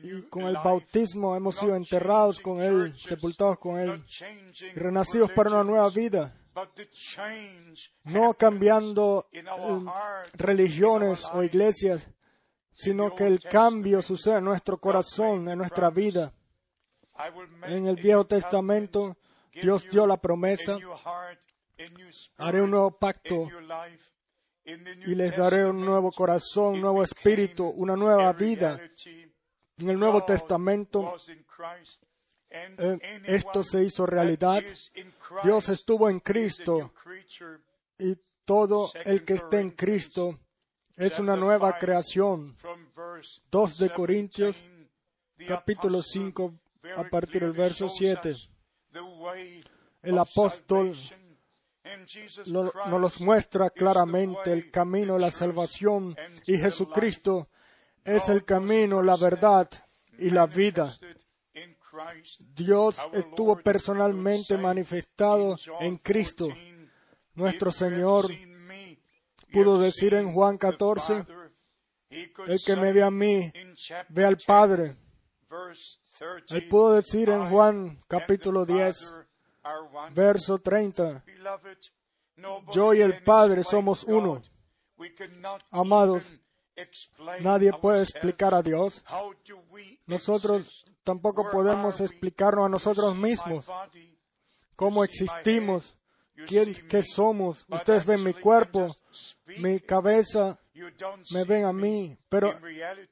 Y, 0.02 0.22
con 0.28 0.44
el 0.44 0.54
bautismo 0.54 1.34
hemos 1.36 1.56
sido 1.56 1.74
enterrados 1.74 2.40
con 2.40 2.62
Él, 2.62 2.94
sepultados 2.98 3.58
con 3.58 3.78
Él, 3.78 4.04
y 4.60 4.78
renacidos 4.78 5.30
para 5.32 5.50
una 5.50 5.64
nueva 5.64 5.90
vida. 5.90 6.34
No 8.04 8.34
cambiando 8.34 9.28
um, 9.58 9.86
religiones 10.34 11.24
o 11.32 11.42
iglesias, 11.42 12.08
sino 12.72 13.14
que 13.14 13.26
el 13.26 13.40
cambio 13.40 14.02
sucede 14.02 14.38
en 14.38 14.44
nuestro 14.44 14.78
corazón, 14.78 15.48
en 15.48 15.58
nuestra 15.58 15.90
vida. 15.90 16.32
En 17.64 17.86
el 17.86 17.96
Viejo 17.96 18.26
Testamento, 18.26 19.16
Dios 19.52 19.88
dio 19.90 20.06
la 20.06 20.16
promesa, 20.16 20.78
haré 22.36 22.62
un 22.62 22.70
nuevo 22.70 22.96
pacto 22.96 23.48
y 25.06 25.14
les 25.14 25.36
daré 25.36 25.64
un 25.64 25.84
nuevo 25.84 26.12
corazón, 26.12 26.74
un 26.74 26.80
nuevo 26.82 27.02
espíritu, 27.02 27.66
una 27.66 27.96
nueva 27.96 28.32
vida. 28.34 28.78
En 29.78 29.90
el 29.90 29.98
Nuevo 29.98 30.24
Testamento 30.24 31.16
eh, 32.50 32.98
esto 33.24 33.62
se 33.62 33.84
hizo 33.84 34.04
realidad. 34.04 34.62
Dios 35.42 35.68
estuvo 35.70 36.10
en 36.10 36.20
Cristo 36.20 36.92
y 37.98 38.16
todo 38.44 38.90
el 39.04 39.24
que 39.24 39.34
esté 39.34 39.60
en 39.60 39.70
Cristo 39.70 40.38
es 40.96 41.18
una 41.18 41.36
nueva 41.36 41.78
creación. 41.78 42.56
2 43.50 43.78
de 43.78 43.90
Corintios, 43.90 44.56
capítulo 45.46 46.02
5, 46.02 46.54
a 46.96 47.04
partir 47.04 47.42
del 47.42 47.52
verso 47.52 47.88
7. 47.88 48.34
El 50.02 50.18
apóstol 50.18 50.94
nos 52.46 52.74
los 52.74 53.20
muestra 53.20 53.70
claramente 53.70 54.52
el 54.52 54.70
camino 54.70 55.14
de 55.14 55.20
la 55.20 55.30
salvación 55.30 56.16
y 56.46 56.58
Jesucristo 56.58 57.48
es 58.04 58.28
el 58.28 58.44
camino, 58.44 59.02
la 59.02 59.16
verdad 59.16 59.68
y 60.18 60.30
la 60.30 60.46
vida. 60.46 60.96
Dios 62.54 62.98
estuvo 63.12 63.56
personalmente 63.58 64.56
manifestado 64.56 65.56
en 65.80 65.96
Cristo. 65.98 66.48
Nuestro 67.34 67.70
Señor 67.70 68.26
pudo 69.52 69.80
decir 69.80 70.14
en 70.14 70.32
Juan 70.32 70.58
14, 70.58 71.24
el 72.10 72.60
que 72.64 72.76
me 72.76 72.92
ve 72.92 73.02
a 73.02 73.10
mí, 73.10 73.52
ve 74.08 74.24
al 74.24 74.38
Padre. 74.46 74.96
Él 76.50 76.68
pudo 76.68 76.94
decir 76.94 77.30
en 77.30 77.48
Juan 77.48 78.00
capítulo 78.08 78.64
10, 78.66 79.14
verso 80.12 80.58
30, 80.58 81.24
yo 82.72 82.94
y 82.94 83.00
el 83.00 83.22
Padre 83.22 83.62
somos 83.64 84.04
uno. 84.04 84.42
Amados, 85.70 86.32
nadie 87.40 87.72
puede 87.72 88.02
explicar 88.02 88.54
a 88.54 88.62
Dios. 88.62 89.04
Nosotros 90.06 90.84
tampoco 91.04 91.50
podemos 91.50 92.00
explicarnos 92.00 92.66
a 92.66 92.68
nosotros 92.68 93.16
mismos. 93.16 93.66
cómo 94.76 95.02
existimos, 95.02 95.96
quién, 96.46 96.72
qué 96.72 97.02
somos. 97.02 97.64
Ustedes 97.68 98.06
ven 98.06 98.22
mi 98.22 98.34
cuerpo, 98.34 98.94
mi 99.58 99.80
cabeza, 99.80 100.58
me 101.32 101.44
ven 101.44 101.64
a 101.64 101.72
mí, 101.72 102.16
pero 102.28 102.54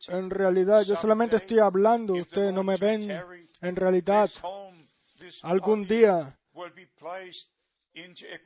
en 0.09 0.31
realidad 0.31 0.83
yo 0.83 0.95
solamente 0.97 1.37
estoy 1.37 1.59
hablando, 1.59 2.15
ustedes 2.15 2.53
no 2.53 2.63
me 2.63 2.77
ven. 2.77 3.11
En 3.61 3.75
realidad, 3.75 4.31
algún 5.43 5.87
día, 5.87 6.39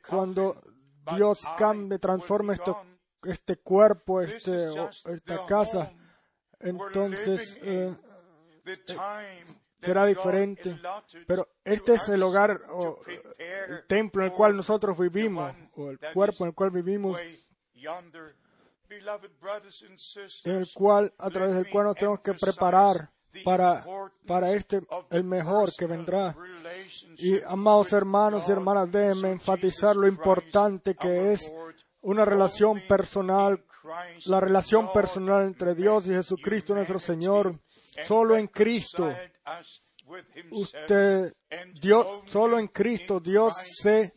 cuando 0.07 0.61
Dios 1.15 1.43
cambie, 1.57 1.99
transforme 1.99 2.53
esto, 2.53 2.81
este 3.23 3.57
cuerpo, 3.57 4.21
este, 4.21 4.69
esta 5.05 5.45
casa, 5.45 5.93
entonces 6.59 7.57
eh, 7.61 7.95
será 9.81 10.05
diferente. 10.05 10.79
Pero 11.27 11.49
este 11.63 11.95
es 11.95 12.09
el 12.09 12.23
hogar 12.23 12.61
o 12.69 12.99
el 13.37 13.85
templo 13.87 14.23
en 14.23 14.31
el 14.31 14.35
cual 14.35 14.55
nosotros 14.55 14.97
vivimos, 14.97 15.53
o 15.73 15.89
el 15.89 15.99
cuerpo 16.13 16.43
en 16.43 16.49
el 16.49 16.55
cual 16.55 16.71
vivimos, 16.71 17.19
en 20.43 20.55
el 20.55 20.73
cual, 20.73 21.13
a 21.17 21.29
través 21.29 21.55
del 21.55 21.69
cual 21.69 21.85
nos 21.85 21.95
tenemos 21.95 22.19
que 22.19 22.33
preparar 22.33 23.11
para, 23.43 23.83
para 24.27 24.51
este, 24.53 24.81
el 25.09 25.23
mejor 25.23 25.71
que 25.77 25.85
vendrá. 25.85 26.35
Y 27.17 27.41
amados 27.43 27.93
hermanos 27.93 28.47
y 28.47 28.51
hermanas, 28.51 28.91
déjenme 28.91 29.31
enfatizar 29.31 29.95
lo 29.95 30.07
importante 30.07 30.95
que 30.95 31.33
es 31.33 31.51
una 32.01 32.25
relación 32.25 32.81
personal, 32.87 33.63
la 34.25 34.39
relación 34.39 34.91
personal 34.91 35.45
entre 35.45 35.75
Dios 35.75 36.07
y 36.07 36.09
Jesucristo 36.09 36.73
nuestro 36.73 36.99
Señor. 36.99 37.59
Solo 38.05 38.37
en 38.37 38.47
Cristo, 38.47 39.13
usted, 40.51 41.33
Dios, 41.79 42.23
solo 42.27 42.57
en 42.57 42.67
Cristo 42.67 43.19
Dios 43.19 43.53
se 43.81 44.13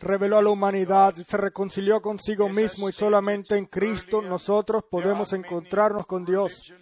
reveló 0.00 0.38
a 0.38 0.42
la 0.42 0.50
humanidad, 0.50 1.14
se 1.14 1.36
reconcilió 1.36 2.00
consigo 2.00 2.48
mismo 2.48 2.88
y 2.88 2.92
solamente 2.92 3.56
en 3.56 3.66
Cristo 3.66 4.22
nosotros 4.22 4.84
podemos 4.90 5.32
encontrarnos 5.32 6.06
con 6.06 6.24
Dios. 6.24 6.72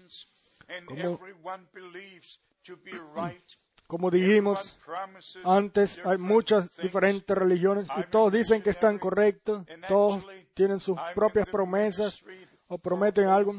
Como, 3.86 4.10
dijimos 4.10 4.76
antes, 5.44 6.00
hay 6.06 6.16
muchas 6.16 6.74
diferentes 6.76 7.36
religiones 7.36 7.88
y 7.98 8.10
todos 8.10 8.32
dicen 8.32 8.62
que 8.62 8.70
están 8.70 8.98
correctos, 8.98 9.66
todos 9.86 10.26
tienen 10.54 10.80
sus 10.80 10.96
propias 11.14 11.46
promesas 11.46 12.22
o 12.68 12.78
prometen 12.78 13.26
algo. 13.26 13.52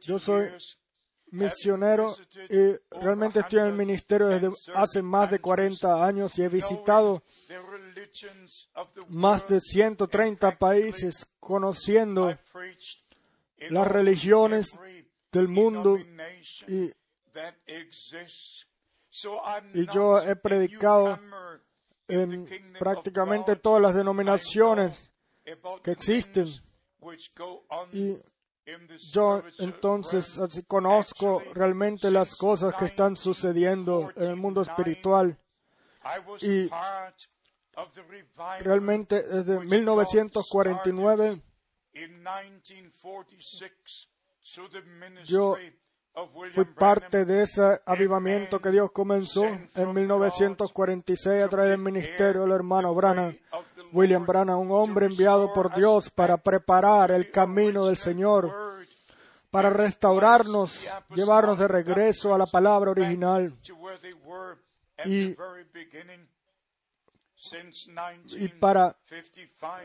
Yo 0.00 0.18
soy 0.18 0.48
misionero 1.30 2.16
y 2.48 2.98
realmente 3.00 3.40
estoy 3.40 3.60
en 3.60 3.66
el 3.66 3.74
ministerio 3.74 4.28
desde 4.28 4.50
hace 4.74 5.02
más 5.02 5.30
de 5.30 5.38
40 5.38 6.04
años 6.04 6.36
y 6.38 6.42
he 6.42 6.48
visitado 6.48 7.22
más 9.08 9.46
de 9.46 9.60
130 9.60 10.58
países 10.58 11.26
conociendo 11.38 12.36
las 13.70 13.88
religiones 13.88 14.78
del 15.32 15.48
mundo 15.48 15.98
y, 16.66 16.92
yo 19.92 20.20
he 20.20 20.36
predicado 20.36 21.18
en 22.08 22.46
prácticamente 22.78 23.56
todas 23.56 23.82
las 23.82 23.94
denominaciones 23.94 25.12
que 25.82 25.90
existen. 25.90 26.48
y 27.92 28.16
yo 29.12 29.42
entonces 29.58 30.38
así 30.38 30.62
conozco 30.64 31.42
realmente 31.54 32.10
las 32.10 32.36
cosas 32.36 32.74
que 32.74 32.86
están 32.86 33.16
sucediendo 33.16 34.10
en 34.16 34.30
el 34.30 34.36
mundo 34.36 34.62
espiritual. 34.62 35.38
Y 36.42 36.70
realmente 38.60 39.22
desde 39.22 39.60
1949 39.60 41.42
yo 45.24 45.56
fui 46.52 46.64
parte 46.64 47.24
de 47.24 47.42
ese 47.42 47.80
avivamiento 47.84 48.60
que 48.60 48.70
Dios 48.70 48.90
comenzó 48.92 49.44
en 49.44 49.94
1946 49.94 51.44
a 51.44 51.48
través 51.48 51.70
del 51.70 51.78
ministerio 51.78 52.42
del 52.42 52.52
hermano 52.52 52.94
Branham. 52.94 53.36
William 53.92 54.26
Branham, 54.26 54.58
un 54.58 54.72
hombre 54.72 55.06
enviado 55.06 55.52
por 55.52 55.74
Dios 55.74 56.10
para 56.10 56.36
preparar 56.36 57.10
el 57.10 57.30
camino 57.30 57.86
del 57.86 57.96
Señor, 57.96 58.52
para 59.50 59.70
restaurarnos, 59.70 60.88
llevarnos 61.14 61.58
de 61.58 61.68
regreso 61.68 62.34
a 62.34 62.38
la 62.38 62.46
palabra 62.46 62.90
original 62.90 63.54
y, 65.04 65.36
y 68.36 68.48
para 68.60 68.96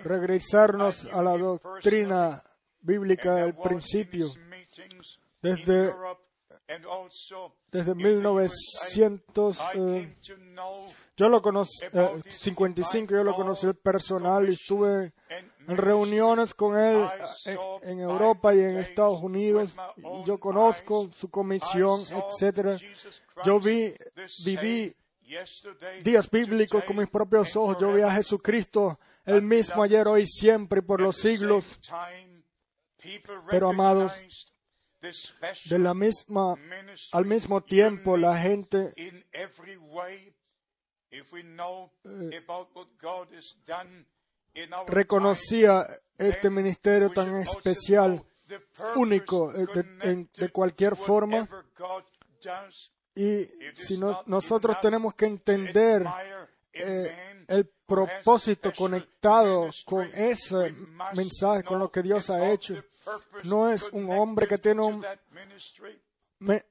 regresarnos 0.04 1.06
a 1.06 1.22
la 1.22 1.38
doctrina 1.38 2.44
bíblica 2.84 3.36
del 3.36 3.56
principio. 3.56 4.28
Desde, 5.42 5.94
desde 7.72 7.96
1900, 7.96 9.60
eh, 9.76 10.18
yo 11.18 11.30
lo 11.30 11.42
conocí, 11.42 11.86
eh, 11.92 12.22
55, 12.28 13.14
yo 13.14 13.24
lo 13.24 13.36
conocí 13.36 13.68
personal 13.74 14.48
y 14.50 14.54
estuve 14.54 15.14
en 15.30 15.78
reuniones 15.78 16.54
con 16.54 16.78
él 16.78 17.06
en, 17.46 17.90
en 17.90 18.00
Europa 18.00 18.56
y 18.56 18.62
en 18.62 18.78
Estados 18.78 19.22
Unidos. 19.22 19.76
Y 19.98 20.24
yo 20.26 20.40
conozco 20.40 21.10
su 21.12 21.30
comisión, 21.30 22.02
etcétera. 22.02 22.78
Yo 23.44 23.60
vi, 23.60 23.94
viví 24.46 24.96
días 26.04 26.30
bíblicos 26.30 26.84
con 26.84 26.98
mis 26.98 27.10
propios 27.10 27.56
ojos. 27.56 27.78
Yo 27.80 27.94
vi 27.94 28.02
a 28.02 28.12
Jesucristo, 28.12 29.00
el 29.26 29.42
mismo 29.42 29.84
ayer, 29.84 30.08
hoy, 30.08 30.26
siempre 30.28 30.80
y 30.80 30.84
por 30.84 31.02
los 31.02 31.18
siglos. 31.18 31.80
Pero 33.50 33.70
amados, 33.70 34.22
de 35.70 35.80
la 35.80 35.94
misma, 35.94 36.56
al 37.12 37.26
mismo 37.26 37.62
tiempo 37.62 38.16
la 38.16 38.38
gente 38.38 38.94
reconocía 44.88 45.88
este 46.18 46.50
ministerio 46.50 47.12
tan 47.12 47.36
especial, 47.38 48.24
único 48.96 49.52
de, 49.52 50.28
de 50.34 50.50
cualquier 50.50 50.96
forma. 50.96 51.48
Y 53.16 53.48
si 53.74 53.98
no, 53.98 54.24
nosotros 54.26 54.78
tenemos 54.82 55.14
que 55.14 55.26
entender 55.26 56.06
eh, 56.72 57.46
el 57.48 57.70
propósito 57.86 58.72
conectado 58.76 59.70
con 59.86 60.10
ese 60.14 60.74
mensaje, 61.14 61.64
con 61.64 61.80
lo 61.80 61.92
que 61.92 62.02
Dios 62.02 62.30
ha 62.30 62.52
hecho. 62.52 62.76
No 63.44 63.72
es 63.72 63.90
un 63.92 64.10
hombre 64.12 64.48
que 64.48 64.58
tiene 64.58 64.82
un, 64.82 65.06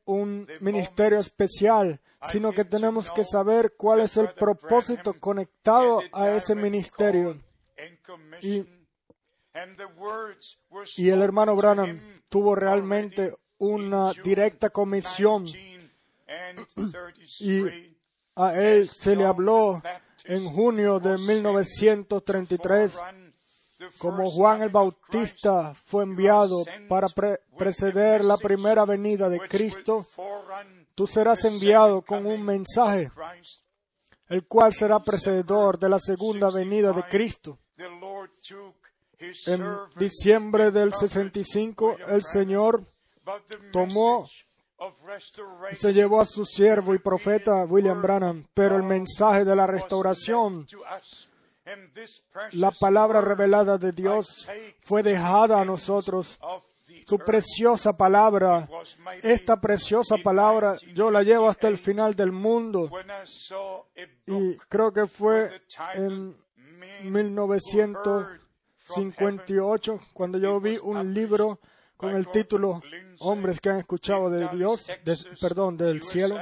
un 0.05 0.49
ministerio 0.61 1.19
especial, 1.19 2.01
sino 2.25 2.53
que 2.53 2.65
tenemos 2.65 3.11
que 3.11 3.25
saber 3.25 3.75
cuál 3.77 4.01
es 4.01 4.17
el 4.17 4.33
propósito 4.33 5.15
conectado 5.15 6.01
a 6.13 6.31
ese 6.31 6.55
ministerio. 6.55 7.41
Y, 8.41 8.65
y 10.97 11.09
el 11.11 11.23
hermano 11.23 11.57
Branham 11.57 12.23
tuvo 12.29 12.55
realmente 12.55 13.35
una 13.59 14.13
directa 14.25 14.71
comisión 14.71 15.47
y 17.39 17.63
a 18.35 18.55
él 18.55 18.89
se 18.89 19.15
le 19.15 19.25
habló 19.25 19.83
en 20.25 20.45
junio 20.47 20.99
de 20.99 21.19
1933 21.19 22.99
como 23.99 24.31
Juan 24.31 24.63
el 24.63 24.69
Bautista 24.69 25.75
fue 25.75 26.05
enviado 26.05 26.65
para 26.89 27.09
preceder 27.57 28.25
la 28.25 28.37
primera 28.37 28.85
venida 28.85 29.29
de 29.29 29.41
Cristo, 29.41 30.07
tú 30.95 31.07
serás 31.07 31.45
enviado 31.45 32.03
con 32.03 32.27
un 32.27 32.43
mensaje, 32.43 33.11
el 34.29 34.47
cual 34.47 34.75
será 34.75 35.01
precededor 35.01 35.79
de 35.79 35.89
la 35.89 35.99
segunda 35.99 36.51
venida 36.51 36.93
de 36.93 37.03
Cristo. 37.05 37.59
En 39.47 39.65
diciembre 39.97 40.71
del 40.71 40.95
65, 40.95 41.97
el 42.09 42.23
Señor 42.23 42.85
tomó 43.73 44.27
y 45.71 45.77
se 45.77 45.93
llevó 45.93 46.21
a 46.21 46.27
su 46.27 46.45
siervo 46.45 46.95
y 46.95 46.99
profeta 46.99 47.65
William 47.65 48.03
Branham, 48.03 48.47
pero 48.53 48.77
el 48.77 48.83
mensaje 48.83 49.45
de 49.45 49.55
la 49.55 49.67
restauración 49.67 50.67
la 52.53 52.71
palabra 52.71 53.21
revelada 53.21 53.77
de 53.79 53.91
Dios 53.93 54.49
fue 54.81 55.03
dejada 55.03 55.61
a 55.61 55.65
nosotros. 55.65 56.39
Su 57.07 57.19
preciosa 57.19 57.97
palabra, 57.97 58.69
esta 59.23 59.61
preciosa 59.61 60.19
palabra, 60.19 60.77
yo 60.95 61.11
la 61.11 61.23
llevo 61.23 61.49
hasta 61.49 61.69
el 61.69 61.79
final 61.79 62.15
del 62.15 62.33
mundo. 62.33 62.91
Y 64.27 64.59
creo 64.69 64.93
que 64.93 65.07
fue 65.07 65.63
en 65.95 66.37
1958 67.03 70.01
cuando 70.13 70.37
yo 70.39 70.61
vi 70.61 70.77
un 70.83 71.15
libro 71.15 71.61
con 71.97 72.15
el 72.15 72.29
título 72.29 72.83
Hombres 73.21 73.59
que 73.61 73.71
han 73.71 73.79
escuchado 73.79 74.29
de 74.31 74.49
Dios, 74.49 74.87
perdón, 75.41 75.77
del 75.77 76.03
cielo. 76.03 76.41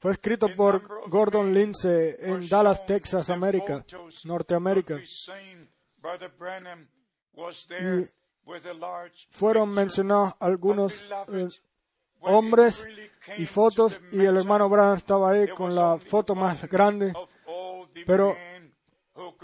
Fue 0.00 0.12
escrito 0.12 0.54
por 0.54 1.08
Gordon 1.08 1.52
Lindsay 1.52 2.14
en 2.20 2.48
Dallas, 2.48 2.86
Texas, 2.86 3.30
América, 3.30 3.84
Norteamérica. 4.24 5.00
Y 7.80 8.06
fueron 9.30 9.70
mencionados 9.70 10.34
algunos 10.38 11.04
eh, 11.28 11.48
hombres 12.20 12.86
y 13.36 13.46
fotos 13.46 14.00
y 14.12 14.24
el 14.24 14.36
hermano 14.36 14.68
Branham 14.68 14.96
estaba 14.96 15.32
ahí 15.32 15.48
con 15.48 15.74
la 15.74 15.98
foto 15.98 16.34
más 16.34 16.62
grande. 16.68 17.12
Pero, 18.06 18.36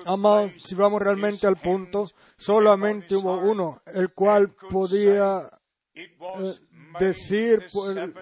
amados, 0.06 0.52
si 0.64 0.74
vamos 0.74 1.02
realmente 1.02 1.46
al 1.46 1.56
punto, 1.56 2.08
solamente 2.36 3.16
hubo 3.16 3.38
uno, 3.38 3.82
el 3.86 4.12
cual 4.12 4.54
podía 4.70 5.50
eh, 5.94 6.54
decir, 6.98 7.66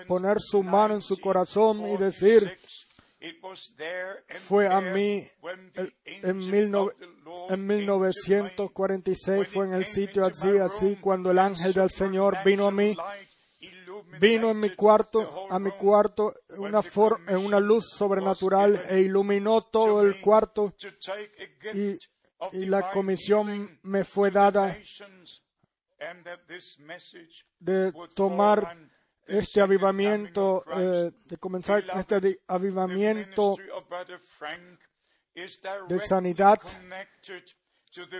poner 0.07 0.41
su 0.41 0.63
mano 0.63 0.95
en 0.95 1.03
su 1.03 1.19
corazón 1.19 1.87
y 1.89 1.97
decir, 1.97 2.57
fue 4.41 4.67
a 4.67 4.81
mí 4.81 5.29
en, 6.05 6.39
1946, 7.67 9.49
fue 9.49 9.67
en 9.67 9.75
el 9.75 9.87
sitio 9.87 10.25
así, 10.25 10.59
así, 10.59 10.97
cuando 11.01 11.31
el 11.31 11.39
ángel 11.39 11.73
del 11.73 11.91
Señor 11.91 12.39
vino 12.45 12.67
a 12.67 12.73
mí, 12.73 12.97
vino 14.19 14.51
en 14.51 14.59
mi 14.61 14.71
cuarto, 14.75 15.47
a 15.51 15.59
mi 15.59 15.71
cuarto, 15.73 16.35
una 16.57 16.81
una 17.39 17.61
luz 17.61 17.91
sobrenatural 17.97 18.83
e 18.89 19.01
iluminó 19.01 19.63
todo 19.63 20.03
el 20.03 20.21
cuarto 20.21 20.75
y 22.53 22.67
la 22.67 22.91
comisión 22.91 23.79
me 23.83 24.05
fue 24.05 24.31
dada 24.33 24.77
de 27.59 27.93
tomar 28.15 28.77
este 29.27 29.61
avivamiento, 29.61 30.65
eh, 30.77 31.13
de 31.25 31.37
comenzar 31.39 31.85
este 31.97 32.41
avivamiento 32.47 33.57
de 35.89 35.99
sanidad 36.01 36.59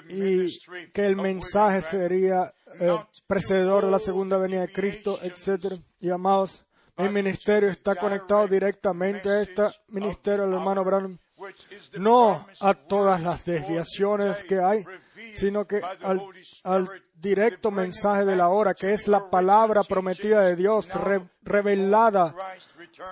y 0.09 0.59
que 0.93 1.07
el 1.07 1.17
mensaje 1.17 1.81
sería 1.81 2.53
eh, 2.79 3.05
precededor 3.27 3.87
de 3.87 3.91
la 3.91 3.99
segunda 3.99 4.37
venida 4.39 4.63
de 4.63 4.73
Cristo, 4.73 5.19
etc. 5.23 5.81
Y 5.99 6.11
amados, 6.11 6.65
mi 6.97 7.09
ministerio 7.09 7.71
está 7.71 7.95
conectado 7.95 8.47
directamente 8.47 9.31
a 9.31 9.41
este 9.41 9.63
ministerio 9.89 10.45
del 10.45 10.55
hermano 10.55 10.85
Branham, 10.85 11.19
no 11.99 12.47
a 12.61 12.75
todas 12.75 13.21
las 13.23 13.45
desviaciones 13.45 14.45
que 14.45 14.59
hay, 14.59 14.85
sino 15.35 15.67
que 15.67 15.81
al, 16.63 16.89
directo 17.15 17.71
mensaje 17.71 18.25
de 18.25 18.37
la 18.37 18.49
hora, 18.49 18.75
que 18.75 18.93
es 18.93 19.09
la 19.09 19.31
palabra 19.31 19.83
prometida 19.83 20.41
de 20.43 20.57
Dios, 20.57 20.89
revelada 21.43 22.35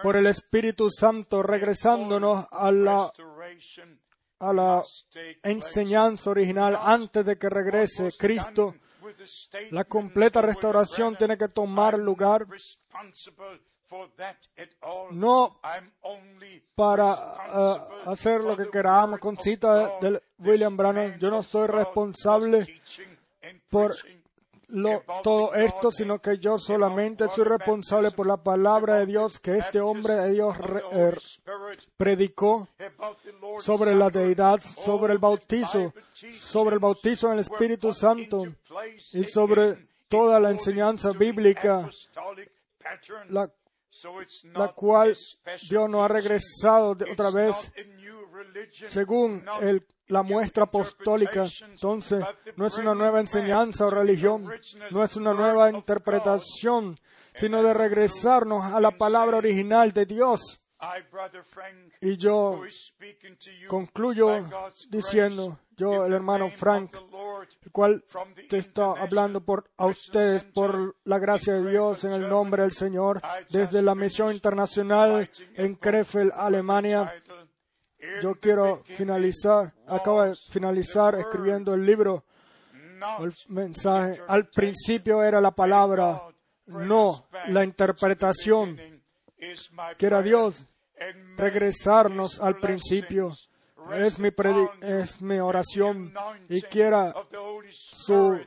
por 0.03 0.17
el 0.17 0.27
Espíritu 0.27 0.91
Santo, 0.91 1.43
regresándonos 1.43 2.47
a 2.51 2.73
la, 2.73 3.13
a 4.41 4.53
la 4.53 4.83
enseñanza 5.43 6.31
original 6.31 6.77
antes 6.81 7.25
de 7.25 7.39
que 7.39 7.49
regrese 7.49 8.13
Cristo. 8.19 8.75
La 9.71 9.85
completa 9.85 10.41
restauración 10.41 11.17
tiene 11.17 11.37
que 11.37 11.49
tomar 11.49 11.99
lugar 11.99 12.47
no 15.13 15.61
para 16.75 17.13
uh, 17.13 18.11
hacer 18.11 18.43
lo 18.43 18.57
que 18.57 18.71
queramos 18.71 19.19
con 19.19 19.37
cita 19.37 19.99
de, 20.01 20.23
William 20.41 20.77
Branham. 20.77 21.19
Yo 21.19 21.31
no 21.31 21.43
soy 21.43 21.67
responsable 21.69 22.67
por 23.69 23.95
todo 25.23 25.55
esto, 25.55 25.91
sino 25.91 26.21
que 26.21 26.39
yo 26.39 26.59
solamente 26.59 27.29
soy 27.35 27.45
responsable 27.45 28.11
por 28.11 28.27
la 28.27 28.37
palabra 28.37 28.99
de 28.99 29.07
Dios 29.07 29.41
que 29.41 29.57
este 29.57 29.81
hombre 29.81 30.15
de 30.15 30.33
Dios 30.33 30.55
er, 30.93 31.19
predicó 31.97 32.69
sobre 33.61 33.95
la 33.95 34.11
deidad, 34.11 34.61
sobre 34.61 35.13
el 35.13 35.19
bautizo, 35.19 35.93
sobre 36.41 36.75
el 36.75 36.81
bautizo 36.81 37.29
en 37.29 37.35
el 37.35 37.41
Espíritu 37.41 37.93
Santo 37.93 38.45
y 39.13 39.25
sobre 39.25 39.89
toda 40.09 40.41
la 40.41 40.51
enseñanza 40.51 41.11
bíblica 41.13 41.89
la, 43.29 43.51
la 44.55 44.69
cual 44.69 45.17
Dios 45.69 45.91
nos 45.91 46.01
ha 46.03 46.09
regresado 46.09 46.91
otra 46.91 47.31
vez 47.31 47.73
según 48.89 49.45
el, 49.61 49.85
la 50.11 50.23
muestra 50.23 50.65
apostólica. 50.65 51.47
Entonces, 51.63 52.25
no 52.57 52.67
es 52.67 52.77
una 52.79 52.95
nueva 52.95 53.21
enseñanza 53.21 53.87
o 53.87 53.91
religión, 53.91 54.49
no 54.91 55.03
es 55.03 55.17
una 55.17 55.33
nueva 55.33 55.71
interpretación, 55.71 56.99
sino 57.35 57.63
de 57.63 57.73
regresarnos 57.73 58.65
a 58.65 58.81
la 58.81 58.91
palabra 58.91 59.39
original 59.39 59.93
de 59.93 60.07
Dios. 60.07 60.61
Y 62.01 62.17
yo 62.17 62.63
concluyo 63.69 64.47
diciendo, 64.89 65.59
yo, 65.77 66.07
el 66.07 66.13
hermano 66.15 66.49
Frank, 66.49 66.95
el 67.63 67.71
cual 67.71 68.03
te 68.49 68.59
está 68.59 68.93
hablando 68.93 69.43
por, 69.43 69.71
a 69.77 69.87
ustedes 69.87 70.45
por 70.45 70.97
la 71.05 71.19
gracia 71.19 71.55
de 71.55 71.71
Dios 71.71 72.05
en 72.05 72.13
el 72.13 72.29
nombre 72.29 72.63
del 72.63 72.73
Señor, 72.73 73.21
desde 73.51 73.83
la 73.83 73.95
misión 73.95 74.33
internacional 74.33 75.31
en 75.55 75.75
Krefeld, 75.75 76.33
Alemania. 76.35 77.13
Yo 78.23 78.35
quiero 78.35 78.83
finalizar, 78.85 79.75
acabo 79.87 80.23
de 80.23 80.35
finalizar 80.51 81.15
escribiendo 81.17 81.75
el 81.75 81.85
libro, 81.85 82.25
el 83.21 83.35
mensaje. 83.49 84.21
Al 84.27 84.49
principio 84.49 85.23
era 85.23 85.41
la 85.41 85.51
palabra, 85.51 86.23
no 86.67 87.27
la 87.49 87.65
interpretación, 87.65 88.79
que 89.99 90.07
era 90.07 90.23
Dios 90.23 90.67
regresarnos 91.37 92.41
al 92.41 92.59
principio. 92.59 93.33
Es 93.93 94.19
mi, 94.19 94.29
es 94.83 95.21
mi 95.21 95.39
oración 95.39 96.15
y 96.49 96.63
quiera 96.63 97.15
su 97.71 98.39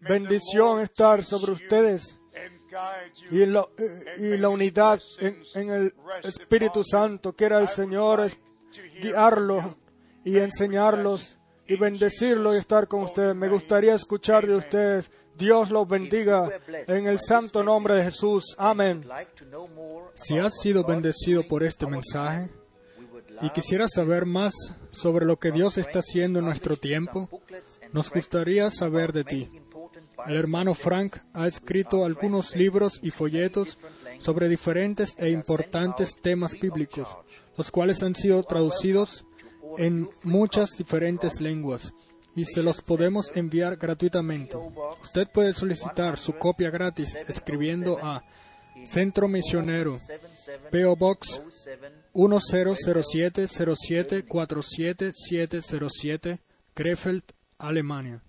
bendición 0.00 0.80
estar 0.80 1.22
sobre 1.22 1.52
ustedes 1.52 2.18
y 3.30 3.46
la, 3.46 3.66
y 4.16 4.36
la 4.36 4.48
unidad 4.48 5.00
en, 5.18 5.42
en, 5.54 5.70
el 5.70 5.94
Espíritu 6.22 6.82
Santo. 6.84 7.34
Quiera 7.34 7.60
el 7.60 7.68
Señor 7.68 8.20
guiarlos 9.00 9.64
y 10.24 10.38
enseñarlos 10.38 11.36
y 11.66 11.76
bendecirlos 11.76 12.54
y 12.54 12.58
estar 12.58 12.88
con 12.88 13.02
ustedes. 13.02 13.34
Me 13.34 13.48
gustaría 13.48 13.94
escuchar 13.94 14.46
de 14.46 14.56
ustedes. 14.56 15.10
Dios 15.36 15.70
los 15.70 15.86
bendiga 15.86 16.50
en 16.86 17.06
el 17.06 17.20
santo 17.20 17.62
nombre 17.62 17.94
de 17.94 18.04
Jesús. 18.04 18.56
Amén. 18.58 19.04
Si 20.14 20.38
has 20.38 20.58
sido 20.60 20.82
bendecido 20.84 21.46
por 21.46 21.62
este 21.62 21.86
mensaje 21.86 22.50
y 23.40 23.50
quisieras 23.50 23.92
saber 23.94 24.26
más 24.26 24.52
sobre 24.90 25.24
lo 25.26 25.38
que 25.38 25.52
Dios 25.52 25.78
está 25.78 26.00
haciendo 26.00 26.40
en 26.40 26.46
nuestro 26.46 26.76
tiempo, 26.76 27.28
nos 27.92 28.10
gustaría 28.10 28.70
saber 28.70 29.12
de 29.12 29.24
ti. 29.24 29.50
El 30.26 30.36
hermano 30.36 30.74
Frank 30.74 31.18
ha 31.32 31.46
escrito 31.46 32.04
algunos 32.04 32.56
libros 32.56 32.98
y 33.02 33.10
folletos 33.10 33.78
sobre 34.18 34.48
diferentes 34.48 35.14
e 35.18 35.30
importantes 35.30 36.16
temas 36.20 36.52
bíblicos, 36.60 37.08
los 37.58 37.70
cuales 37.70 38.02
han 38.02 38.14
sido 38.14 38.42
traducidos 38.42 39.26
en 39.76 40.08
muchas 40.22 40.70
diferentes 40.78 41.40
lenguas 41.40 41.92
y 42.34 42.44
se 42.44 42.62
los 42.62 42.80
podemos 42.80 43.36
enviar 43.36 43.76
gratuitamente. 43.76 44.56
Usted 45.02 45.28
puede 45.32 45.52
solicitar 45.52 46.16
su 46.16 46.34
copia 46.34 46.70
gratis 46.70 47.18
escribiendo 47.26 47.98
a 48.00 48.22
Centro 48.86 49.26
Misionero, 49.26 49.98
PO 50.70 50.96
Box 50.96 51.42
1007 52.14 53.48
07 53.48 54.24
Krefeld, 56.74 57.24
Alemania. 57.58 58.22